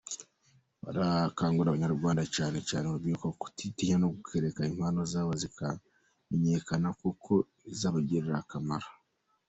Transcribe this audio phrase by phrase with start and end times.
[0.83, 7.31] Barakangurira abanyarwanda cyane cyane urubyiruko kutitinya no kureka impano zabo zikamenyekana kuko
[7.65, 8.89] bizabagirira akamaro.